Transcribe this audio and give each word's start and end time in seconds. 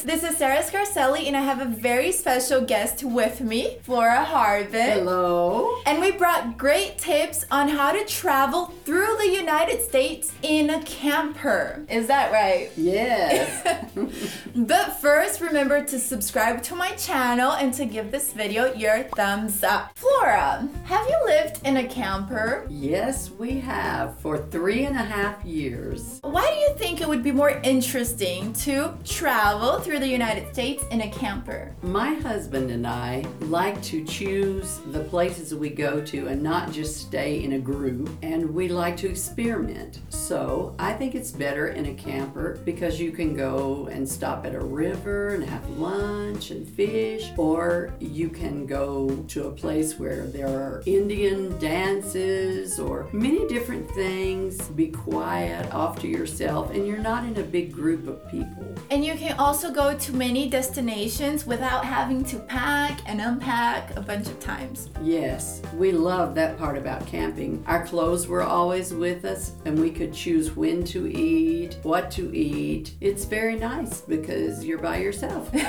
guys. 0.00 0.20
This 0.20 0.30
is 0.30 0.36
Sarah 0.36 0.62
Scarcelli, 0.62 1.26
and 1.26 1.36
I 1.36 1.40
have 1.40 1.60
a 1.60 1.64
very 1.64 2.12
special 2.12 2.60
guest 2.60 3.04
with 3.04 3.40
me, 3.40 3.78
Flora 3.82 4.24
Harbin. 4.24 4.98
Hello. 4.98 5.80
And 5.86 6.00
we 6.00 6.12
brought 6.12 6.58
great 6.58 6.98
tips 6.98 7.44
on 7.50 7.68
how 7.68 7.92
to 7.92 8.04
travel 8.04 8.66
through 8.84 9.16
the 9.18 9.28
United 9.28 9.82
States 9.82 10.32
in 10.42 10.70
a 10.70 10.82
camper. 10.82 11.84
Is 11.88 12.06
that 12.08 12.32
right? 12.32 12.70
Yes. 12.76 13.66
But 14.54 15.00
first, 15.00 15.40
remember 15.40 15.84
to 15.84 15.98
subscribe 15.98 16.62
to 16.64 16.74
my 16.74 16.90
channel 16.92 17.52
and 17.52 17.72
to 17.74 17.86
give 17.86 18.10
this 18.10 18.32
video 18.32 18.72
your 18.74 19.04
thumbs 19.16 19.62
up. 19.62 19.92
Flora, 19.96 20.68
have 20.84 21.08
you 21.08 21.18
lived 21.26 21.60
in 21.64 21.78
a 21.78 21.86
camper? 21.86 22.66
yes, 22.68 23.30
we 23.30 23.58
have 23.60 24.18
for 24.20 24.38
three 24.38 24.84
and 24.84 24.96
a 24.96 25.02
half 25.02 25.44
years. 25.44 26.18
Why 26.22 26.46
do 26.50 26.56
you 26.56 26.74
think 26.76 27.00
it 27.00 27.08
would 27.08 27.22
be 27.22 27.32
more 27.32 27.60
interesting 27.62 28.52
to 28.64 28.94
travel 29.04 29.80
through 29.80 29.89
the 29.98 30.06
United 30.06 30.52
States 30.52 30.84
in 30.90 31.00
a 31.00 31.10
camper? 31.10 31.74
My 31.82 32.14
husband 32.14 32.70
and 32.70 32.86
I 32.86 33.24
like 33.40 33.82
to 33.84 34.04
choose 34.04 34.80
the 34.86 35.00
places 35.00 35.54
we 35.54 35.70
go 35.70 36.00
to 36.06 36.28
and 36.28 36.42
not 36.42 36.72
just 36.72 36.98
stay 36.98 37.42
in 37.42 37.54
a 37.54 37.58
group, 37.58 38.10
and 38.22 38.54
we 38.54 38.68
like 38.68 38.96
to 38.98 39.08
experiment. 39.08 40.00
So 40.10 40.74
I 40.78 40.92
think 40.92 41.14
it's 41.14 41.30
better 41.30 41.68
in 41.68 41.86
a 41.86 41.94
camper 41.94 42.60
because 42.64 43.00
you 43.00 43.10
can 43.10 43.34
go 43.34 43.88
and 43.90 44.08
stop 44.08 44.44
at 44.46 44.54
a 44.54 44.60
river 44.60 45.34
and 45.34 45.44
have 45.44 45.68
lunch 45.70 46.50
and 46.50 46.68
fish, 46.68 47.30
or 47.36 47.92
you 47.98 48.28
can 48.28 48.66
go 48.66 49.08
to 49.28 49.48
a 49.48 49.50
place 49.50 49.98
where 49.98 50.26
there 50.26 50.48
are 50.48 50.82
Indian 50.86 51.58
dances 51.58 52.78
or 52.78 53.08
many 53.12 53.46
different 53.48 53.90
things. 53.92 54.68
Be 54.68 54.88
quiet, 54.88 55.72
off 55.72 55.98
to 56.00 56.08
yourself, 56.08 56.70
and 56.70 56.86
you're 56.86 56.98
not 56.98 57.24
in 57.24 57.36
a 57.38 57.42
big 57.42 57.72
group 57.72 58.06
of 58.06 58.28
people. 58.30 58.74
And 58.90 59.04
you 59.04 59.14
can 59.14 59.38
also 59.38 59.72
go 59.72 59.79
to 59.88 60.14
many 60.14 60.46
destinations 60.48 61.46
without 61.46 61.84
having 61.86 62.22
to 62.24 62.38
pack 62.38 63.00
and 63.06 63.18
unpack 63.20 63.96
a 63.96 64.00
bunch 64.02 64.26
of 64.26 64.38
times. 64.38 64.90
Yes, 65.02 65.62
we 65.74 65.90
love 65.90 66.34
that 66.34 66.58
part 66.58 66.76
about 66.76 67.06
camping. 67.06 67.64
Our 67.66 67.86
clothes 67.86 68.28
were 68.28 68.42
always 68.42 68.92
with 68.92 69.24
us, 69.24 69.52
and 69.64 69.80
we 69.80 69.90
could 69.90 70.12
choose 70.12 70.54
when 70.54 70.84
to 70.84 71.10
eat, 71.10 71.78
what 71.82 72.10
to 72.12 72.36
eat. 72.36 72.94
It's 73.00 73.24
very 73.24 73.56
nice 73.56 74.02
because 74.02 74.64
you're 74.64 74.78
by 74.78 74.98
yourself. 74.98 75.50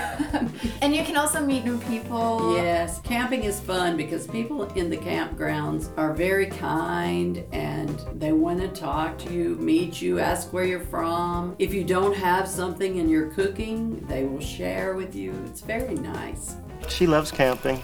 And 0.81 0.95
you 0.95 1.03
can 1.03 1.15
also 1.15 1.45
meet 1.45 1.63
new 1.63 1.77
people. 1.81 2.55
yes, 2.55 2.99
camping 3.01 3.43
is 3.43 3.59
fun 3.59 3.97
because 3.97 4.25
people 4.27 4.63
in 4.73 4.89
the 4.89 4.97
campgrounds 4.97 5.95
are 5.97 6.13
very 6.13 6.47
kind 6.47 7.43
and 7.51 8.01
they 8.15 8.31
want 8.31 8.59
to 8.61 8.67
talk 8.67 9.17
to 9.19 9.33
you, 9.33 9.55
meet 9.55 10.01
you, 10.01 10.19
ask 10.19 10.51
where 10.51 10.63
you're 10.65 10.79
from. 10.79 11.55
If 11.59 11.73
you 11.73 11.83
don't 11.83 12.15
have 12.15 12.47
something 12.47 12.99
and 12.99 13.09
you're 13.09 13.29
cooking, 13.29 14.00
they 14.07 14.25
will 14.25 14.39
share 14.39 14.95
with 14.95 15.15
you. 15.15 15.33
It's 15.47 15.61
very 15.61 15.95
nice. 15.95 16.55
She 16.87 17.07
loves 17.07 17.31
camping. 17.31 17.81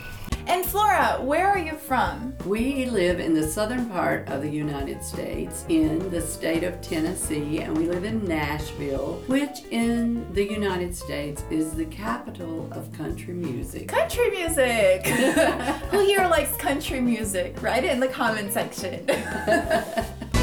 And 0.48 0.66
Flora, 0.66 1.18
where 1.22 1.46
are 1.50 1.58
you 1.58 1.74
from? 1.74 2.34
We 2.46 2.86
live 2.86 3.20
in 3.20 3.34
the 3.34 3.46
southern 3.46 3.88
part 3.90 4.30
of 4.30 4.42
the 4.42 4.50
United 4.50 5.04
States 5.04 5.66
in 5.68 6.10
the 6.10 6.22
state 6.22 6.64
of 6.64 6.80
Tennessee, 6.80 7.60
and 7.60 7.78
we 7.78 7.86
live 7.86 8.06
in 8.06 8.26
Nashville, 8.26 9.22
which 9.28 9.66
in 9.72 10.26
the 10.34 10.46
United 10.46 10.96
States 10.96 11.44
is 11.52 11.74
the 11.74 11.84
capital 11.86 12.70
of 12.72 12.90
country 12.94 13.34
music. 13.34 13.90
Country 13.90 14.30
music. 14.30 15.06
Who 15.92 16.00
here 16.06 16.26
likes 16.30 16.56
country 16.56 17.02
music? 17.02 17.62
Write 17.62 17.84
it 17.84 17.92
in 17.92 18.00
the 18.00 18.08
comment 18.08 18.54
section. 18.54 19.06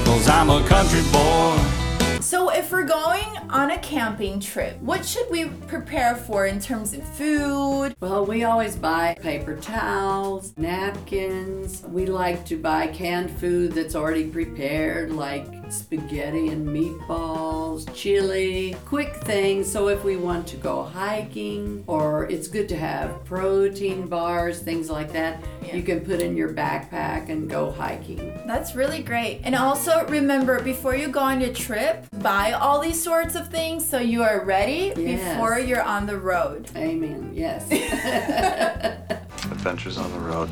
Cause 0.05 0.29
I'm 0.29 0.51
a 0.51 0.63
country 0.69 1.01
boy. 1.11 2.21
so, 2.21 2.51
if 2.51 2.71
we're 2.71 2.85
going 2.85 3.14
on 3.51 3.71
a 3.71 3.79
camping 3.79 4.41
trip, 4.41 4.79
what 4.81 5.05
should 5.05 5.31
we 5.31 5.47
prepare 5.69 6.17
for 6.17 6.47
in 6.47 6.61
terms 6.61 6.93
of 6.93 7.03
food? 7.17 7.95
Well, 8.01 8.27
we 8.27 8.45
always 8.45 8.77
buy 8.77 9.17
paper 9.21 9.57
towels, 9.57 10.53
napkins. 10.57 11.83
We 11.87 12.07
like 12.07 12.45
to 12.47 12.57
buy 12.57 12.89
canned 12.89 13.31
food 13.39 13.73
that's 13.73 13.95
already 13.95 14.25
prepared, 14.29 15.13
like 15.13 15.47
spaghetti 15.71 16.49
and 16.49 16.67
meatballs, 16.69 17.93
chili, 17.95 18.77
quick 18.85 19.15
things. 19.17 19.71
So 19.71 19.89
if 19.89 20.05
we 20.05 20.17
want 20.17 20.47
to 20.49 20.57
go 20.57 20.83
hiking, 20.83 21.85
or 21.87 22.25
it's 22.31 22.49
good 22.49 22.69
to 22.71 22.77
have 22.77 23.25
protein 23.25 24.07
bars, 24.07 24.59
things 24.61 24.91
like 24.91 25.13
that, 25.13 25.41
Yeah. 25.65 25.77
you 25.77 25.83
can 25.83 26.01
put 26.01 26.21
in 26.21 26.37
your 26.37 26.53
backpack 26.53 27.31
and 27.31 27.49
go 27.49 27.71
hiking. 27.71 28.39
That's 28.47 28.75
really 28.75 29.03
great. 29.03 29.41
And 29.45 29.55
also 29.55 30.05
remember 30.09 30.61
before 30.61 30.95
you 30.95 31.09
go 31.09 31.21
on 31.21 31.41
your 31.41 31.55
trip, 31.55 32.05
buy 32.19 32.53
all 32.53 32.81
these 32.81 33.01
sorts 33.03 33.14
of 33.23 33.49
things 33.49 33.87
so 33.89 33.99
you 33.99 34.23
are 34.23 34.45
ready 34.45 34.93
Yes. 34.97 35.35
before 35.35 35.59
you're 35.59 35.83
on 35.83 36.07
the 36.07 36.19
road. 36.19 36.69
Amen. 36.77 37.31
Yes. 37.33 37.71
Adventures 39.51 39.97
on 39.99 40.11
the 40.13 40.19
road. 40.19 40.51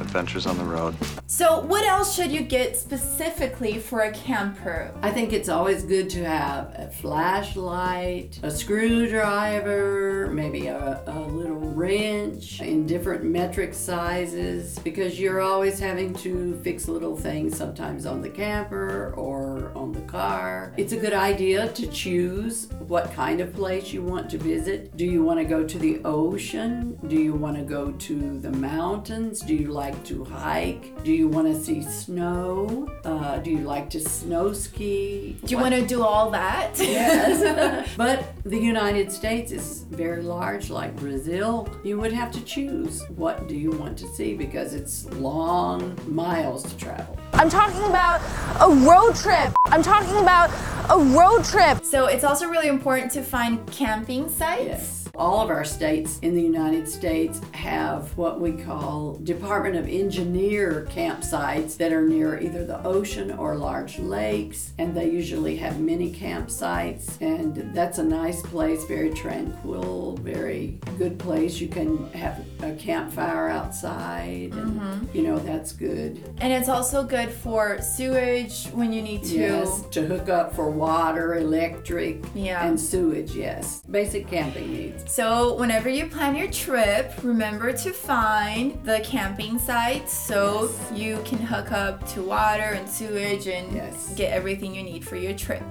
Adventures 0.00 0.46
on 0.46 0.56
the 0.58 0.64
road. 0.64 0.94
So, 1.26 1.60
what 1.60 1.84
else 1.84 2.14
should 2.14 2.30
you 2.30 2.42
get 2.42 2.76
specifically 2.76 3.78
for 3.78 4.02
a 4.02 4.12
camper? 4.12 4.92
I 5.02 5.10
think 5.10 5.32
it's 5.32 5.48
always 5.48 5.82
good 5.84 6.08
to 6.10 6.24
have 6.24 6.66
a 6.76 6.90
flashlight, 6.90 8.38
a 8.42 8.50
screwdriver, 8.50 10.28
maybe 10.32 10.66
a, 10.66 11.02
a 11.06 11.18
little 11.20 11.55
wrench 11.76 12.62
in 12.62 12.86
different 12.86 13.22
metric 13.22 13.74
sizes 13.74 14.78
because 14.78 15.20
you're 15.20 15.42
always 15.42 15.78
having 15.78 16.14
to 16.14 16.58
fix 16.64 16.88
little 16.88 17.14
things 17.14 17.54
sometimes 17.54 18.06
on 18.06 18.22
the 18.22 18.30
camper 18.30 19.12
or 19.14 19.70
on 19.74 19.92
the 19.92 20.00
car. 20.02 20.72
It's 20.78 20.92
a 20.92 20.96
good 20.96 21.12
idea 21.12 21.68
to 21.68 21.86
choose 21.88 22.68
what 22.88 23.12
kind 23.12 23.42
of 23.42 23.54
place 23.54 23.92
you 23.92 24.02
want 24.02 24.30
to 24.30 24.38
visit. 24.38 24.96
Do 24.96 25.04
you 25.04 25.22
want 25.22 25.38
to 25.38 25.44
go 25.44 25.64
to 25.64 25.78
the 25.78 26.00
ocean? 26.04 26.98
Do 27.08 27.16
you 27.16 27.34
want 27.34 27.58
to 27.58 27.62
go 27.62 27.92
to 27.92 28.38
the 28.40 28.52
mountains? 28.52 29.40
Do 29.40 29.54
you 29.54 29.68
like 29.68 30.02
to 30.06 30.24
hike? 30.24 31.04
Do 31.04 31.12
you 31.12 31.28
want 31.28 31.46
to 31.48 31.62
see 31.62 31.82
snow? 31.82 32.88
Uh, 33.04 33.36
do 33.38 33.50
you 33.50 33.58
like 33.58 33.90
to 33.90 34.00
snow 34.00 34.54
ski? 34.54 35.38
Do 35.44 35.54
you 35.54 35.58
want 35.58 35.74
to 35.74 35.84
do 35.84 36.02
all 36.02 36.30
that? 36.30 36.78
Yes. 36.78 37.86
but 37.98 38.24
the 38.44 38.58
United 38.58 39.12
States 39.12 39.52
is 39.52 39.82
very 39.82 40.22
large, 40.22 40.70
like 40.70 40.96
Brazil. 40.96 41.65
You 41.82 41.98
would 41.98 42.12
have 42.12 42.32
to 42.32 42.44
choose 42.44 43.02
what 43.10 43.48
do 43.48 43.56
you 43.56 43.70
want 43.70 43.96
to 43.98 44.08
see 44.08 44.34
because 44.34 44.74
it's 44.74 45.06
long 45.12 45.98
miles 46.06 46.62
to 46.64 46.76
travel. 46.76 47.16
I'm 47.32 47.48
talking 47.48 47.82
about 47.84 48.20
a 48.60 48.74
road 48.86 49.14
trip. 49.14 49.52
I'm 49.66 49.82
talking 49.82 50.16
about 50.16 50.50
a 50.90 50.98
road 50.98 51.44
trip. 51.44 51.84
So, 51.84 52.06
it's 52.06 52.24
also 52.24 52.48
really 52.48 52.68
important 52.68 53.12
to 53.12 53.22
find 53.22 53.64
camping 53.70 54.28
sites. 54.28 54.64
Yes. 54.64 55.05
All 55.16 55.40
of 55.40 55.48
our 55.48 55.64
states 55.64 56.18
in 56.20 56.34
the 56.34 56.42
United 56.42 56.86
States 56.86 57.40
have 57.52 58.14
what 58.18 58.38
we 58.38 58.52
call 58.52 59.14
Department 59.22 59.76
of 59.76 59.88
Engineer 59.88 60.86
campsites 60.90 61.76
that 61.78 61.90
are 61.90 62.06
near 62.06 62.38
either 62.38 62.66
the 62.66 62.82
ocean 62.84 63.32
or 63.32 63.56
large 63.56 63.98
lakes, 63.98 64.72
and 64.78 64.94
they 64.94 65.10
usually 65.10 65.56
have 65.56 65.80
many 65.80 66.12
campsites. 66.12 67.18
And 67.22 67.74
that's 67.74 67.96
a 67.98 68.04
nice 68.04 68.42
place, 68.42 68.84
very 68.84 69.10
tranquil, 69.10 70.16
very 70.18 70.78
good 70.98 71.18
place. 71.18 71.60
You 71.60 71.68
can 71.68 72.12
have 72.12 72.44
a 72.62 72.74
campfire 72.74 73.48
outside, 73.48 74.52
and 74.52 74.80
mm-hmm. 74.80 75.16
you 75.16 75.22
know, 75.22 75.38
that's 75.38 75.72
good. 75.72 76.22
And 76.42 76.52
it's 76.52 76.68
also 76.68 77.02
good 77.02 77.30
for 77.30 77.80
sewage 77.80 78.66
when 78.66 78.92
you 78.92 79.00
need 79.00 79.24
to. 79.24 79.34
Yes, 79.36 79.82
to 79.92 80.06
hook 80.06 80.28
up 80.28 80.54
for 80.54 80.70
water, 80.70 81.36
electric, 81.36 82.22
Yeah. 82.34 82.66
and 82.66 82.78
sewage, 82.78 83.34
yes. 83.34 83.82
Basic 83.90 84.28
camping 84.28 84.72
needs. 84.72 85.05
So, 85.06 85.54
whenever 85.54 85.88
you 85.88 86.06
plan 86.06 86.34
your 86.34 86.50
trip, 86.50 87.12
remember 87.22 87.72
to 87.72 87.92
find 87.92 88.82
the 88.84 89.00
camping 89.04 89.58
sites 89.58 90.12
so 90.12 90.70
you 90.92 91.22
can 91.24 91.38
hook 91.38 91.70
up 91.70 92.06
to 92.08 92.22
water 92.22 92.62
and 92.74 92.88
sewage 92.88 93.46
and 93.46 93.72
Yes. 93.72 94.12
get 94.16 94.32
everything 94.32 94.74
you 94.74 94.82
need 94.82 95.06
for 95.06 95.16
your 95.16 95.32
trip. 95.34 95.62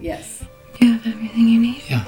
Yes. 0.00 0.44
You 0.80 0.92
have 0.92 1.06
everything 1.08 1.48
you 1.48 1.58
need? 1.60 1.82
Yeah. 1.88 2.04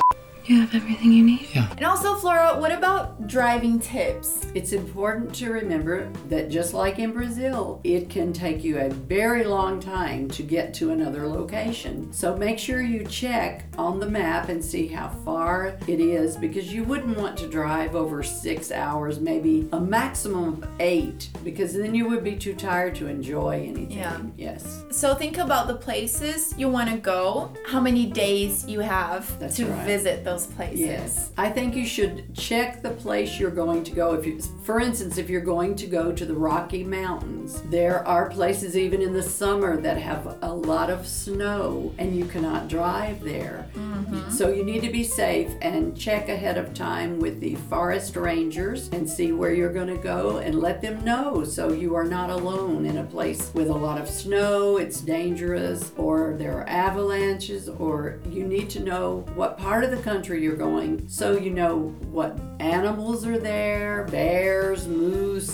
You 0.50 0.62
have 0.62 0.74
everything 0.74 1.12
you 1.12 1.22
need? 1.22 1.46
Yeah. 1.54 1.70
and 1.76 1.84
also, 1.84 2.16
Flora, 2.16 2.58
what 2.58 2.72
about 2.72 3.28
driving 3.28 3.78
tips? 3.78 4.46
It's 4.52 4.72
important 4.72 5.32
to 5.36 5.52
remember 5.52 6.10
that 6.28 6.50
just 6.50 6.74
like 6.74 6.98
in 6.98 7.12
Brazil, 7.12 7.80
it 7.84 8.10
can 8.10 8.32
take 8.32 8.64
you 8.64 8.78
a 8.78 8.90
very 8.90 9.44
long 9.44 9.78
time 9.78 10.26
to 10.30 10.42
get 10.42 10.74
to 10.74 10.90
another 10.90 11.28
location. 11.28 12.12
So 12.12 12.36
make 12.36 12.58
sure 12.58 12.82
you 12.82 13.04
check 13.04 13.66
on 13.78 14.00
the 14.00 14.06
map 14.06 14.48
and 14.48 14.64
see 14.64 14.88
how 14.88 15.10
far 15.24 15.78
it 15.86 16.00
is 16.00 16.36
because 16.36 16.72
you 16.72 16.82
wouldn't 16.82 17.16
want 17.16 17.36
to 17.38 17.46
drive 17.46 17.94
over 17.94 18.20
six 18.24 18.72
hours, 18.72 19.20
maybe 19.20 19.68
a 19.72 19.78
maximum 19.78 20.64
of 20.64 20.68
eight, 20.80 21.30
because 21.44 21.74
then 21.74 21.94
you 21.94 22.08
would 22.08 22.24
be 22.24 22.34
too 22.34 22.54
tired 22.56 22.96
to 22.96 23.06
enjoy 23.06 23.50
anything. 23.68 23.92
Yeah. 23.92 24.18
Yes. 24.36 24.82
So, 24.90 25.14
think 25.14 25.38
about 25.38 25.68
the 25.68 25.76
places 25.76 26.52
you 26.58 26.68
want 26.68 26.90
to 26.90 26.96
go, 26.96 27.52
how 27.68 27.78
many 27.80 28.06
days 28.06 28.66
you 28.66 28.80
have 28.80 29.38
That's 29.38 29.54
to 29.58 29.66
right. 29.66 29.86
visit 29.86 30.24
those 30.24 30.39
those 30.40 30.54
places. 30.54 30.80
Yes, 30.80 31.32
I 31.36 31.50
think 31.50 31.74
you 31.74 31.86
should 31.86 32.34
check 32.34 32.82
the 32.82 32.90
place 32.90 33.38
you're 33.38 33.50
going 33.50 33.84
to 33.84 33.90
go. 33.92 34.14
If 34.14 34.26
you, 34.26 34.40
for 34.64 34.80
instance, 34.80 35.18
if 35.18 35.28
you're 35.28 35.40
going 35.40 35.74
to 35.76 35.86
go 35.86 36.12
to 36.12 36.24
the 36.24 36.34
Rocky 36.34 36.84
Mountains, 36.84 37.62
there 37.62 38.06
are 38.06 38.28
places 38.30 38.76
even 38.76 39.02
in 39.02 39.12
the 39.12 39.22
summer 39.22 39.80
that 39.80 39.98
have 39.98 40.38
a 40.42 40.52
lot 40.52 40.90
of 40.90 41.06
snow, 41.06 41.92
and 41.98 42.16
you 42.16 42.24
cannot 42.26 42.68
drive 42.68 43.22
there. 43.22 43.68
Mm-hmm. 43.74 44.30
So 44.30 44.48
you 44.48 44.64
need 44.64 44.82
to 44.82 44.90
be 44.90 45.04
safe 45.04 45.52
and 45.62 45.96
check 45.96 46.28
ahead 46.28 46.58
of 46.58 46.74
time 46.74 47.18
with 47.18 47.40
the 47.40 47.54
forest 47.54 48.16
rangers 48.16 48.88
and 48.88 49.08
see 49.08 49.32
where 49.32 49.54
you're 49.54 49.72
going 49.72 49.88
to 49.88 50.02
go 50.02 50.38
and 50.38 50.60
let 50.60 50.82
them 50.82 51.04
know 51.04 51.44
so 51.44 51.72
you 51.72 51.94
are 51.94 52.04
not 52.04 52.30
alone 52.30 52.86
in 52.86 52.98
a 52.98 53.04
place 53.04 53.52
with 53.54 53.68
a 53.68 53.74
lot 53.74 54.00
of 54.00 54.08
snow. 54.08 54.76
It's 54.76 55.00
dangerous, 55.00 55.92
or 55.96 56.34
there 56.38 56.58
are 56.58 56.68
avalanches, 56.68 57.68
or 57.68 58.18
you 58.28 58.44
need 58.44 58.70
to 58.70 58.80
know 58.80 59.24
what 59.34 59.58
part 59.58 59.84
of 59.84 59.90
the 59.90 59.96
country 59.98 60.29
you're 60.34 60.56
going 60.56 61.08
so 61.08 61.36
you 61.36 61.50
know 61.50 61.94
what 62.10 62.38
animals 62.60 63.26
are 63.26 63.38
there 63.38 64.04
bears. 64.10 64.49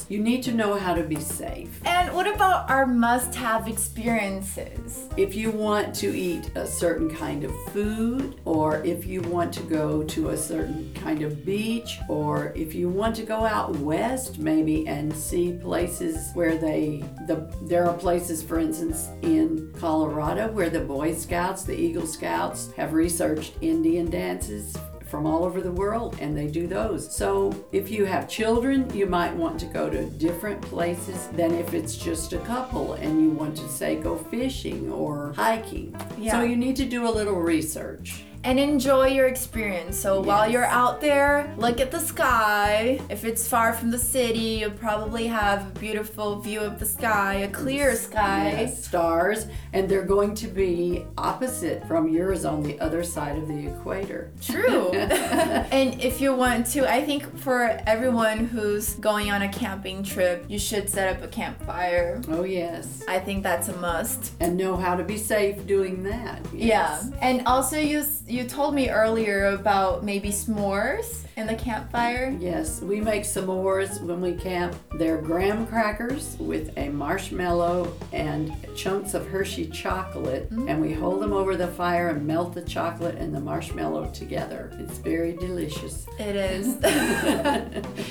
You 0.08 0.20
need 0.20 0.44
to 0.44 0.52
know 0.52 0.74
how 0.74 0.94
to 0.94 1.02
be 1.02 1.16
safe. 1.16 1.80
And 1.84 2.14
what 2.14 2.32
about 2.32 2.70
our 2.70 2.86
must 2.86 3.34
have 3.34 3.66
experiences? 3.66 5.08
If 5.16 5.34
you 5.34 5.50
want 5.50 5.96
to 5.96 6.16
eat 6.16 6.50
a 6.54 6.64
certain 6.64 7.12
kind 7.12 7.42
of 7.42 7.52
food, 7.70 8.40
or 8.44 8.84
if 8.84 9.04
you 9.04 9.20
want 9.22 9.52
to 9.54 9.62
go 9.64 10.04
to 10.04 10.28
a 10.28 10.36
certain 10.36 10.94
kind 10.94 11.22
of 11.22 11.44
beach, 11.44 11.98
or 12.08 12.52
if 12.54 12.72
you 12.72 12.88
want 12.88 13.16
to 13.16 13.24
go 13.24 13.44
out 13.44 13.74
west 13.78 14.38
maybe 14.38 14.86
and 14.86 15.12
see 15.12 15.58
places 15.60 16.30
where 16.34 16.56
they 16.56 17.02
the 17.26 17.52
there 17.62 17.86
are 17.88 17.96
places 17.96 18.42
for 18.42 18.60
instance 18.60 19.08
in 19.22 19.72
Colorado 19.78 20.52
where 20.52 20.70
the 20.70 20.80
Boy 20.80 21.14
Scouts, 21.14 21.64
the 21.64 21.74
Eagle 21.74 22.06
Scouts 22.06 22.70
have 22.72 22.92
researched 22.92 23.54
Indian 23.60 24.08
dances 24.08 24.76
from 25.06 25.26
all 25.26 25.44
over 25.44 25.60
the 25.60 25.72
world 25.72 26.16
and 26.20 26.36
they 26.36 26.46
do 26.46 26.66
those. 26.66 27.14
So 27.14 27.54
if 27.72 27.90
you 27.90 28.04
have 28.04 28.28
children, 28.28 28.92
you 28.94 29.06
might 29.06 29.34
want 29.34 29.58
to 29.60 29.66
go 29.66 29.88
to 29.88 30.04
different 30.04 30.60
places 30.60 31.28
than 31.28 31.54
if 31.54 31.74
it's 31.74 31.96
just 31.96 32.32
a 32.32 32.38
couple 32.38 32.94
and 32.94 33.22
you 33.22 33.30
want 33.30 33.56
to 33.56 33.68
say 33.68 33.96
go 33.96 34.16
fishing 34.16 34.92
or 34.92 35.32
hiking. 35.34 35.96
Yeah. 36.18 36.32
So 36.32 36.42
you 36.42 36.56
need 36.56 36.76
to 36.76 36.84
do 36.84 37.08
a 37.08 37.10
little 37.10 37.40
research. 37.40 38.24
And 38.46 38.60
enjoy 38.60 39.08
your 39.08 39.26
experience. 39.26 39.98
So 39.98 40.20
while 40.20 40.48
you're 40.48 40.64
out 40.64 41.00
there, 41.00 41.52
look 41.56 41.80
at 41.80 41.90
the 41.90 41.98
sky. 41.98 43.00
If 43.10 43.24
it's 43.24 43.48
far 43.48 43.72
from 43.72 43.90
the 43.90 43.98
city, 43.98 44.60
you'll 44.60 44.70
probably 44.70 45.26
have 45.26 45.66
a 45.66 45.80
beautiful 45.80 46.38
view 46.38 46.60
of 46.60 46.78
the 46.78 46.86
sky, 46.86 47.34
a 47.34 47.48
clear 47.48 47.96
sky. 47.96 48.52
Yes, 48.52 48.84
stars, 48.84 49.48
and 49.72 49.88
they're 49.88 50.04
going 50.04 50.36
to 50.36 50.46
be 50.46 51.04
opposite 51.18 51.84
from 51.88 52.08
yours 52.08 52.44
on 52.44 52.62
the 52.62 52.78
other 52.78 53.02
side 53.02 53.36
of 53.36 53.48
the 53.48 53.66
equator. 53.66 54.30
True. 54.40 54.90
and 54.92 56.00
if 56.00 56.20
you 56.20 56.32
want 56.32 56.66
to, 56.66 56.88
I 56.88 57.04
think 57.04 57.36
for 57.38 57.80
everyone 57.84 58.46
who's 58.46 58.94
going 58.94 59.28
on 59.28 59.42
a 59.42 59.48
camping 59.48 60.04
trip, 60.04 60.44
you 60.46 60.60
should 60.60 60.88
set 60.88 61.16
up 61.16 61.24
a 61.24 61.28
campfire. 61.28 62.22
Oh, 62.28 62.44
yes. 62.44 63.02
I 63.08 63.18
think 63.18 63.42
that's 63.42 63.66
a 63.68 63.76
must. 63.78 64.34
And 64.38 64.56
know 64.56 64.76
how 64.76 64.94
to 64.94 65.02
be 65.02 65.16
safe 65.16 65.66
doing 65.66 66.04
that. 66.04 66.46
Yeah. 66.54 67.02
And 67.20 67.44
also 67.48 67.76
you 67.76 68.04
you 68.36 68.44
told 68.44 68.74
me 68.74 68.90
earlier 68.90 69.46
about 69.46 70.04
maybe 70.04 70.28
s'mores 70.28 71.24
in 71.36 71.46
the 71.46 71.54
campfire. 71.54 72.36
Yes, 72.38 72.82
we 72.82 73.00
make 73.00 73.22
s'mores 73.22 74.00
when 74.02 74.20
we 74.20 74.34
camp. 74.34 74.76
They're 74.98 75.16
graham 75.16 75.66
crackers 75.66 76.36
with 76.38 76.76
a 76.76 76.90
marshmallow 76.90 77.94
and 78.12 78.54
chunks 78.76 79.14
of 79.14 79.26
Hershey 79.26 79.68
chocolate, 79.68 80.50
and 80.50 80.80
we 80.80 80.92
hold 80.92 81.22
them 81.22 81.32
over 81.32 81.56
the 81.56 81.68
fire 81.68 82.08
and 82.08 82.26
melt 82.26 82.54
the 82.54 82.62
chocolate 82.62 83.16
and 83.16 83.34
the 83.34 83.40
marshmallow 83.40 84.10
together. 84.12 84.70
It's 84.78 84.98
very 84.98 85.32
delicious. 85.32 86.06
It 86.18 86.36
is. 86.36 86.76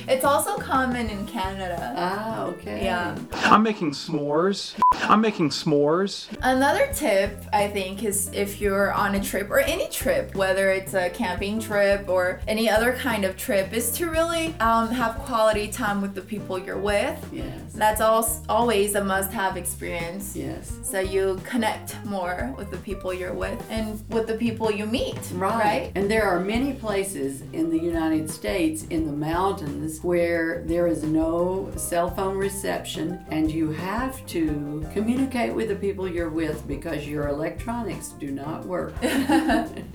it's 0.07 0.25
also 0.25 0.57
common 0.57 1.09
in 1.09 1.27
Canada. 1.27 1.93
Ah, 1.97 2.45
okay. 2.45 2.83
Yeah. 2.83 3.15
I'm 3.33 3.61
making 3.61 3.91
s'mores. 3.91 4.75
I'm 4.91 5.21
making 5.21 5.49
s'mores. 5.49 6.27
Another 6.41 6.89
tip 6.93 7.43
I 7.53 7.67
think 7.67 8.03
is 8.03 8.31
if 8.33 8.59
you're 8.59 8.91
on 8.91 9.15
a 9.15 9.23
trip 9.23 9.49
or 9.49 9.59
any 9.59 9.87
trip, 9.89 10.04
whether 10.05 10.69
it's 10.69 10.93
a 10.93 11.09
camping 11.09 11.59
trip 11.59 12.07
or 12.07 12.39
any 12.47 12.69
other 12.69 12.93
kind 12.93 13.25
of 13.25 13.35
trip, 13.37 13.73
is 13.73 13.91
to 13.93 14.07
really 14.07 14.53
um, 14.59 14.89
have 14.89 15.15
quality 15.19 15.67
time 15.67 15.99
with 15.99 16.13
the 16.13 16.21
people 16.21 16.59
you're 16.59 16.77
with. 16.77 17.17
Yes. 17.31 17.73
That's 17.73 18.01
al- 18.01 18.43
always 18.47 18.93
a 18.93 19.03
must-have 19.03 19.57
experience. 19.57 20.35
Yes. 20.35 20.77
So 20.83 20.99
you 20.99 21.41
connect 21.43 22.03
more 22.05 22.53
with 22.55 22.69
the 22.69 22.77
people 22.77 23.13
you're 23.13 23.33
with 23.33 23.59
and 23.71 24.03
with 24.09 24.27
the 24.27 24.35
people 24.35 24.71
you 24.71 24.85
meet, 24.85 25.19
right? 25.33 25.91
And 25.95 26.09
there 26.09 26.27
are 26.27 26.39
many 26.39 26.73
places 26.73 27.41
in 27.53 27.71
the 27.71 27.79
United 27.79 28.29
States 28.29 28.83
in 28.91 29.07
the 29.07 29.13
mountains 29.13 30.03
where 30.03 30.61
there 30.65 30.85
is 30.87 31.03
no 31.03 31.71
cell 31.77 32.11
phone 32.11 32.37
reception 32.37 33.25
and 33.29 33.51
you 33.51 33.71
have 33.71 34.23
to 34.27 34.85
communicate 34.93 35.53
with 35.53 35.69
the 35.69 35.75
people 35.75 36.07
you're 36.07 36.29
with 36.29 36.67
because 36.67 37.07
your 37.07 37.27
electronics 37.29 38.09
do 38.09 38.29
not 38.31 38.65
work. 38.65 38.93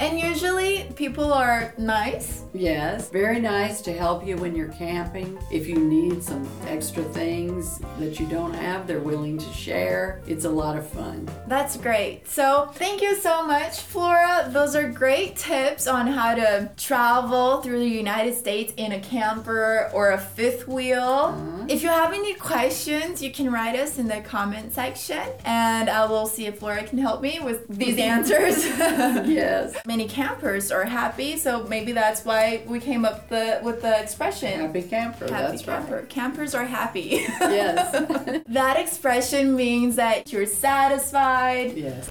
And 0.00 0.18
usually 0.18 0.84
people 0.96 1.30
are 1.30 1.74
nice. 1.76 2.44
yes, 2.54 3.10
very 3.10 3.38
nice 3.38 3.82
to 3.82 3.92
help 3.92 4.26
you 4.26 4.36
when 4.38 4.56
you're 4.56 4.72
camping. 4.72 5.38
If 5.52 5.66
you 5.68 5.76
need 5.76 6.22
some 6.22 6.48
extra 6.66 7.04
things 7.04 7.80
that 7.98 8.18
you 8.18 8.26
don't 8.26 8.54
have, 8.54 8.86
they're 8.86 8.98
willing 9.00 9.36
to 9.36 9.52
share. 9.52 10.22
It's 10.26 10.46
a 10.46 10.50
lot 10.50 10.78
of 10.78 10.88
fun. 10.88 11.28
That's 11.46 11.76
great. 11.76 12.26
So, 12.26 12.70
thank 12.74 13.02
you 13.02 13.14
so 13.14 13.46
much, 13.46 13.80
Flora. 13.80 14.48
Those 14.50 14.74
are 14.74 14.88
great 14.88 15.36
tips 15.36 15.86
on 15.86 16.06
how 16.06 16.34
to 16.34 16.70
travel 16.78 17.60
through 17.60 17.80
the 17.80 17.86
United 17.88 18.34
States 18.34 18.72
in 18.78 18.92
a 18.92 19.00
camper 19.00 19.90
or 19.92 20.12
a 20.12 20.18
fifth 20.18 20.66
wheel. 20.66 20.98
Uh-huh. 21.02 21.66
If 21.68 21.82
you 21.82 21.90
have 21.90 22.14
any 22.14 22.34
questions, 22.34 23.22
you 23.22 23.30
can 23.30 23.52
write 23.52 23.78
us 23.78 23.98
in 23.98 24.08
the 24.08 24.22
comment 24.22 24.72
section 24.72 25.28
and 25.44 25.90
I 25.90 26.06
will 26.06 26.26
see 26.26 26.46
if 26.46 26.58
Flora 26.58 26.84
can 26.84 26.98
help 26.98 27.20
me 27.20 27.38
with 27.40 27.68
these 27.68 27.98
answers. 28.12 28.64
Yes. 29.28 29.76
Many 29.90 30.06
campers 30.06 30.70
are 30.70 30.84
happy, 30.84 31.36
so 31.36 31.64
maybe 31.64 31.90
that's 31.90 32.24
why 32.24 32.62
we 32.64 32.78
came 32.78 33.04
up 33.04 33.28
the 33.28 33.58
with 33.64 33.82
the 33.82 34.00
expression. 34.00 34.60
Happy 34.60 34.82
camper. 34.82 35.26
Happy 35.26 35.50
that's 35.50 35.62
camper. 35.62 35.96
right. 35.96 36.08
Campers 36.08 36.54
are 36.54 36.64
happy. 36.64 37.26
Yes. 37.40 38.44
that 38.46 38.78
expression 38.78 39.56
means 39.56 39.96
that 39.96 40.32
you're 40.32 40.46
satisfied, 40.46 41.76
yes. 41.76 42.08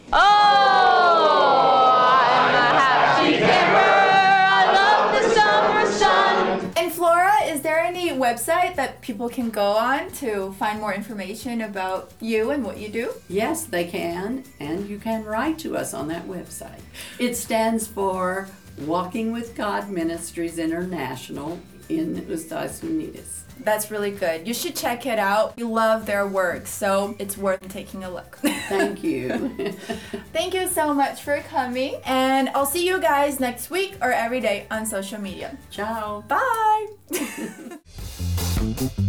And 6.79 6.93
Flora, 6.93 7.33
is 7.43 7.59
there 7.59 7.79
any 7.79 8.11
website 8.11 8.77
that 8.77 9.01
people 9.01 9.27
can 9.27 9.49
go 9.49 9.73
on 9.73 10.09
to 10.13 10.53
find 10.53 10.79
more 10.79 10.93
information 10.93 11.59
about 11.59 12.13
you 12.21 12.51
and 12.51 12.63
what 12.63 12.77
you 12.77 12.87
do? 12.87 13.11
Yes, 13.27 13.65
they 13.65 13.83
can, 13.83 14.45
and 14.61 14.87
you 14.87 14.97
can 14.97 15.25
write 15.25 15.59
to 15.59 15.75
us 15.75 15.93
on 15.93 16.07
that 16.07 16.25
website. 16.25 16.79
It 17.19 17.35
stands 17.35 17.85
for 17.85 18.47
Walking 18.85 19.33
with 19.33 19.57
God 19.57 19.89
Ministries 19.89 20.57
International 20.57 21.59
in 21.89 22.17
Estados 22.29 22.81
Unidos. 22.81 23.43
That's 23.61 23.91
really 23.91 24.11
good. 24.11 24.47
You 24.47 24.53
should 24.53 24.75
check 24.75 25.05
it 25.05 25.19
out. 25.19 25.57
We 25.57 25.63
love 25.63 26.05
their 26.05 26.25
work, 26.25 26.65
so 26.65 27.15
it's 27.19 27.37
worth 27.37 27.67
taking 27.67 28.03
a 28.05 28.09
look. 28.09 28.37
Thank 28.69 29.03
you. 29.03 29.29
Thank 30.33 30.53
you 30.53 30.67
so 30.69 30.93
much 30.93 31.21
for 31.21 31.39
coming, 31.41 31.99
and 32.05 32.49
I'll 32.49 32.65
see 32.65 32.87
you 32.87 33.01
guys 33.01 33.39
next 33.39 33.69
week 33.69 33.97
or 34.01 34.13
every 34.13 34.39
day 34.39 34.65
on 34.71 34.85
social 34.85 35.19
media. 35.19 35.57
Ciao. 35.69 36.23
Bye! 36.27 36.87